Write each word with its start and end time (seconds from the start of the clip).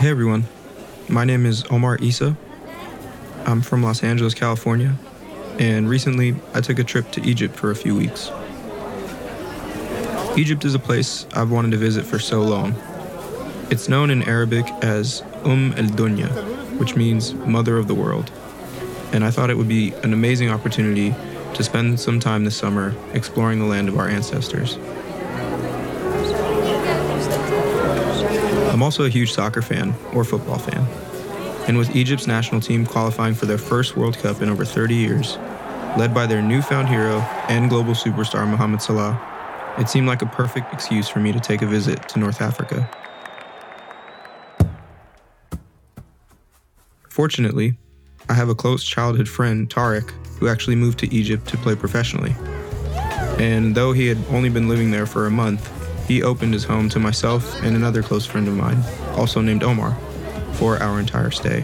Hey 0.00 0.08
everyone, 0.08 0.44
my 1.10 1.26
name 1.26 1.44
is 1.44 1.62
Omar 1.70 1.98
Isa. 2.00 2.34
I'm 3.44 3.60
from 3.60 3.82
Los 3.82 4.02
Angeles, 4.02 4.32
California, 4.32 4.94
and 5.58 5.90
recently 5.90 6.36
I 6.54 6.62
took 6.62 6.78
a 6.78 6.84
trip 6.84 7.10
to 7.10 7.22
Egypt 7.22 7.54
for 7.54 7.70
a 7.70 7.76
few 7.76 7.94
weeks. 7.94 8.30
Egypt 10.38 10.64
is 10.64 10.74
a 10.74 10.78
place 10.78 11.26
I've 11.34 11.50
wanted 11.50 11.72
to 11.72 11.76
visit 11.76 12.06
for 12.06 12.18
so 12.18 12.40
long. 12.40 12.76
It's 13.70 13.90
known 13.90 14.08
in 14.08 14.22
Arabic 14.22 14.64
as 14.80 15.22
Umm 15.44 15.74
el 15.74 15.90
Dunya, 15.90 16.30
which 16.78 16.96
means 16.96 17.34
Mother 17.34 17.76
of 17.76 17.86
the 17.86 17.94
World, 17.94 18.32
and 19.12 19.22
I 19.22 19.30
thought 19.30 19.50
it 19.50 19.58
would 19.58 19.68
be 19.68 19.92
an 20.02 20.14
amazing 20.14 20.48
opportunity 20.48 21.14
to 21.52 21.62
spend 21.62 22.00
some 22.00 22.20
time 22.20 22.44
this 22.46 22.56
summer 22.56 22.94
exploring 23.12 23.58
the 23.58 23.66
land 23.66 23.90
of 23.90 23.98
our 23.98 24.08
ancestors. 24.08 24.78
I'm 28.70 28.84
also 28.84 29.04
a 29.04 29.08
huge 29.08 29.32
soccer 29.32 29.62
fan 29.62 29.94
or 30.14 30.24
football 30.24 30.58
fan. 30.58 30.86
And 31.66 31.76
with 31.76 31.94
Egypt's 31.94 32.28
national 32.28 32.60
team 32.60 32.86
qualifying 32.86 33.34
for 33.34 33.46
their 33.46 33.58
first 33.58 33.96
World 33.96 34.16
Cup 34.16 34.40
in 34.42 34.48
over 34.48 34.64
30 34.64 34.94
years, 34.94 35.36
led 35.98 36.14
by 36.14 36.26
their 36.26 36.40
newfound 36.40 36.88
hero 36.88 37.18
and 37.48 37.68
global 37.68 37.94
superstar 37.94 38.48
Mohamed 38.48 38.80
Salah, 38.80 39.20
it 39.76 39.88
seemed 39.88 40.06
like 40.06 40.22
a 40.22 40.26
perfect 40.26 40.72
excuse 40.72 41.08
for 41.08 41.18
me 41.18 41.32
to 41.32 41.40
take 41.40 41.62
a 41.62 41.66
visit 41.66 42.08
to 42.10 42.20
North 42.20 42.40
Africa. 42.40 42.88
Fortunately, 47.08 47.76
I 48.28 48.34
have 48.34 48.48
a 48.48 48.54
close 48.54 48.84
childhood 48.84 49.28
friend, 49.28 49.68
Tariq, 49.68 50.10
who 50.38 50.46
actually 50.46 50.76
moved 50.76 51.00
to 51.00 51.12
Egypt 51.12 51.48
to 51.48 51.56
play 51.56 51.74
professionally. 51.74 52.36
And 53.38 53.74
though 53.74 53.92
he 53.92 54.06
had 54.06 54.18
only 54.30 54.48
been 54.48 54.68
living 54.68 54.92
there 54.92 55.06
for 55.06 55.26
a 55.26 55.30
month, 55.30 55.68
he 56.10 56.24
opened 56.24 56.52
his 56.52 56.64
home 56.64 56.88
to 56.88 56.98
myself 56.98 57.62
and 57.62 57.76
another 57.76 58.02
close 58.02 58.26
friend 58.26 58.48
of 58.48 58.56
mine, 58.56 58.82
also 59.14 59.40
named 59.40 59.62
Omar, 59.62 59.96
for 60.54 60.76
our 60.82 60.98
entire 60.98 61.30
stay. 61.30 61.60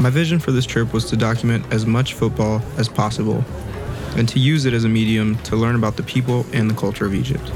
My 0.00 0.10
vision 0.10 0.40
for 0.40 0.50
this 0.50 0.66
trip 0.66 0.92
was 0.92 1.04
to 1.10 1.16
document 1.16 1.64
as 1.72 1.86
much 1.86 2.14
football 2.14 2.60
as 2.78 2.88
possible 2.88 3.44
and 4.16 4.28
to 4.28 4.40
use 4.40 4.64
it 4.64 4.74
as 4.74 4.82
a 4.82 4.88
medium 4.88 5.38
to 5.44 5.54
learn 5.54 5.76
about 5.76 5.96
the 5.96 6.02
people 6.02 6.44
and 6.52 6.68
the 6.68 6.74
culture 6.74 7.06
of 7.06 7.14
Egypt. 7.14 7.50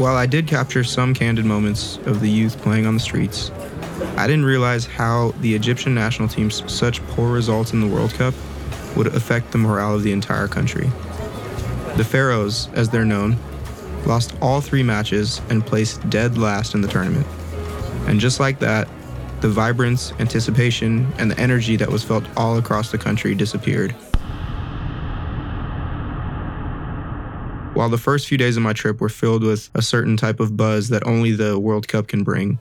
While 0.00 0.16
I 0.16 0.26
did 0.26 0.48
capture 0.48 0.82
some 0.82 1.14
candid 1.14 1.44
moments 1.44 1.98
of 2.06 2.18
the 2.18 2.28
youth 2.28 2.60
playing 2.62 2.86
on 2.86 2.94
the 2.94 3.00
streets, 3.00 3.52
I 4.16 4.26
didn't 4.26 4.46
realize 4.46 4.84
how 4.84 5.32
the 5.42 5.54
Egyptian 5.54 5.94
national 5.94 6.26
team's 6.26 6.68
such 6.68 7.00
poor 7.06 7.30
results 7.30 7.72
in 7.72 7.80
the 7.80 7.86
World 7.86 8.14
Cup 8.14 8.34
would 8.96 9.06
affect 9.06 9.52
the 9.52 9.58
morale 9.58 9.94
of 9.94 10.02
the 10.02 10.10
entire 10.10 10.48
country. 10.48 10.90
The 11.96 12.04
Pharaohs, 12.04 12.68
as 12.72 12.88
they're 12.88 13.04
known, 13.04 13.38
lost 14.06 14.34
all 14.40 14.60
three 14.60 14.82
matches 14.82 15.40
and 15.50 15.64
placed 15.64 16.08
dead 16.10 16.38
last 16.38 16.74
in 16.74 16.80
the 16.80 16.88
tournament. 16.88 17.26
And 18.06 18.18
just 18.18 18.40
like 18.40 18.58
that, 18.60 18.88
the 19.40 19.48
vibrance, 19.48 20.12
anticipation, 20.18 21.10
and 21.18 21.30
the 21.30 21.38
energy 21.38 21.76
that 21.76 21.88
was 21.88 22.04
felt 22.04 22.24
all 22.36 22.58
across 22.58 22.90
the 22.90 22.98
country 22.98 23.34
disappeared. 23.34 23.92
While 27.74 27.88
the 27.88 27.98
first 27.98 28.26
few 28.26 28.36
days 28.36 28.56
of 28.56 28.62
my 28.62 28.72
trip 28.72 29.00
were 29.00 29.08
filled 29.08 29.42
with 29.42 29.70
a 29.74 29.80
certain 29.80 30.16
type 30.16 30.40
of 30.40 30.56
buzz 30.56 30.88
that 30.88 31.06
only 31.06 31.32
the 31.32 31.58
World 31.58 31.88
Cup 31.88 32.08
can 32.08 32.24
bring, 32.24 32.58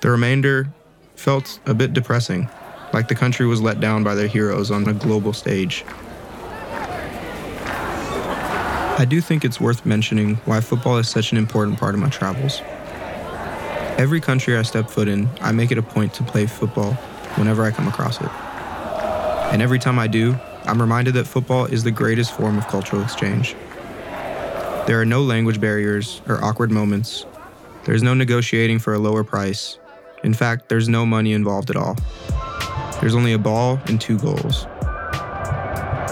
the 0.00 0.10
remainder 0.10 0.72
felt 1.14 1.60
a 1.66 1.74
bit 1.74 1.92
depressing, 1.92 2.48
like 2.92 3.08
the 3.08 3.14
country 3.14 3.46
was 3.46 3.60
let 3.60 3.80
down 3.80 4.02
by 4.02 4.14
their 4.14 4.26
heroes 4.26 4.70
on 4.70 4.88
a 4.88 4.92
global 4.92 5.32
stage. 5.32 5.84
I 8.98 9.04
do 9.04 9.20
think 9.20 9.44
it's 9.44 9.60
worth 9.60 9.84
mentioning 9.84 10.36
why 10.46 10.62
football 10.62 10.96
is 10.96 11.06
such 11.06 11.30
an 11.30 11.36
important 11.36 11.78
part 11.78 11.94
of 11.94 12.00
my 12.00 12.08
travels. 12.08 12.62
Every 13.98 14.22
country 14.22 14.56
I 14.56 14.62
step 14.62 14.88
foot 14.88 15.06
in, 15.06 15.28
I 15.42 15.52
make 15.52 15.70
it 15.70 15.76
a 15.76 15.82
point 15.82 16.14
to 16.14 16.22
play 16.22 16.46
football 16.46 16.94
whenever 17.34 17.62
I 17.62 17.72
come 17.72 17.88
across 17.88 18.18
it. 18.22 18.30
And 19.52 19.60
every 19.60 19.78
time 19.78 19.98
I 19.98 20.06
do, 20.06 20.34
I'm 20.64 20.80
reminded 20.80 21.12
that 21.12 21.26
football 21.26 21.66
is 21.66 21.84
the 21.84 21.90
greatest 21.90 22.32
form 22.32 22.56
of 22.56 22.68
cultural 22.68 23.02
exchange. 23.02 23.54
There 24.86 24.98
are 24.98 25.04
no 25.04 25.20
language 25.20 25.60
barriers 25.60 26.22
or 26.26 26.42
awkward 26.42 26.70
moments. 26.70 27.26
There's 27.84 28.02
no 28.02 28.14
negotiating 28.14 28.78
for 28.78 28.94
a 28.94 28.98
lower 28.98 29.24
price. 29.24 29.78
In 30.24 30.32
fact, 30.32 30.70
there's 30.70 30.88
no 30.88 31.04
money 31.04 31.34
involved 31.34 31.68
at 31.68 31.76
all. 31.76 31.96
There's 33.02 33.14
only 33.14 33.34
a 33.34 33.38
ball 33.38 33.78
and 33.88 34.00
two 34.00 34.18
goals. 34.18 34.66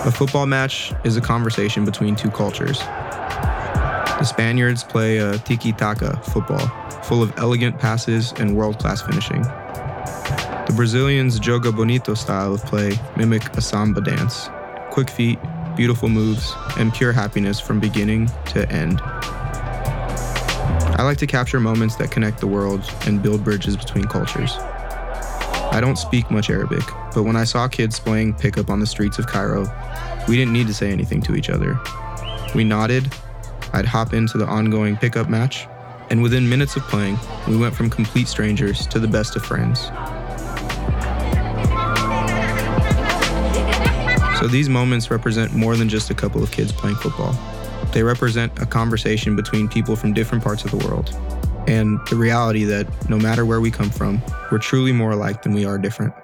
A 0.04 0.12
football 0.12 0.44
match 0.44 0.92
is 1.04 1.16
a 1.16 1.20
conversation 1.22 1.86
between 1.86 2.14
two 2.14 2.30
cultures. 2.30 2.78
The 2.78 4.24
Spaniards 4.24 4.84
play 4.84 5.18
uh, 5.18 5.34
a 5.34 5.38
tiki 5.38 5.72
taka 5.72 6.20
football, 6.24 6.66
full 7.04 7.22
of 7.22 7.32
elegant 7.38 7.78
passes 7.78 8.32
and 8.32 8.54
world 8.54 8.78
class 8.78 9.00
finishing. 9.00 9.40
The 9.42 10.74
Brazilians' 10.76 11.40
joga 11.40 11.74
bonito 11.74 12.12
style 12.12 12.52
of 12.52 12.62
play 12.66 12.98
mimic 13.16 13.56
a 13.56 13.62
samba 13.62 14.02
dance 14.02 14.50
quick 14.90 15.10
feet, 15.10 15.38
beautiful 15.74 16.08
moves, 16.08 16.52
and 16.78 16.94
pure 16.94 17.12
happiness 17.12 17.58
from 17.58 17.80
beginning 17.80 18.30
to 18.46 18.70
end. 18.70 19.00
I 20.96 21.02
like 21.02 21.18
to 21.18 21.26
capture 21.26 21.58
moments 21.58 21.96
that 21.96 22.12
connect 22.12 22.38
the 22.38 22.46
world 22.46 22.88
and 23.06 23.20
build 23.20 23.42
bridges 23.42 23.76
between 23.76 24.04
cultures. 24.04 24.56
I 25.74 25.80
don't 25.80 25.96
speak 25.96 26.30
much 26.30 26.50
Arabic, 26.50 26.84
but 27.16 27.24
when 27.24 27.34
I 27.34 27.42
saw 27.42 27.66
kids 27.66 27.98
playing 27.98 28.34
pickup 28.34 28.70
on 28.70 28.78
the 28.78 28.86
streets 28.86 29.18
of 29.18 29.26
Cairo, 29.26 29.66
we 30.28 30.36
didn't 30.36 30.52
need 30.52 30.68
to 30.68 30.72
say 30.72 30.92
anything 30.92 31.20
to 31.22 31.34
each 31.34 31.50
other. 31.50 31.76
We 32.54 32.62
nodded, 32.62 33.12
I'd 33.72 33.84
hop 33.84 34.14
into 34.14 34.38
the 34.38 34.46
ongoing 34.46 34.96
pickup 34.96 35.28
match, 35.28 35.66
and 36.10 36.22
within 36.22 36.48
minutes 36.48 36.76
of 36.76 36.82
playing, 36.84 37.18
we 37.48 37.56
went 37.56 37.74
from 37.74 37.90
complete 37.90 38.28
strangers 38.28 38.86
to 38.86 39.00
the 39.00 39.08
best 39.08 39.34
of 39.34 39.44
friends. 39.44 39.86
So 44.38 44.46
these 44.46 44.68
moments 44.68 45.10
represent 45.10 45.54
more 45.54 45.74
than 45.76 45.88
just 45.88 46.08
a 46.08 46.14
couple 46.14 46.40
of 46.40 46.52
kids 46.52 46.70
playing 46.70 46.98
football. 46.98 47.36
They 47.92 48.04
represent 48.04 48.56
a 48.62 48.66
conversation 48.66 49.34
between 49.34 49.66
people 49.68 49.96
from 49.96 50.12
different 50.12 50.44
parts 50.44 50.64
of 50.64 50.70
the 50.70 50.86
world, 50.86 51.10
and 51.66 51.98
the 52.08 52.16
reality 52.16 52.64
that 52.64 52.86
no 53.08 53.18
matter 53.18 53.44
where 53.44 53.60
we 53.60 53.70
come 53.70 53.90
from, 53.90 54.22
we're 54.50 54.58
truly 54.58 54.92
more 54.92 55.12
alike 55.12 55.42
than 55.42 55.54
we 55.54 55.64
are 55.64 55.78
different. 55.78 56.14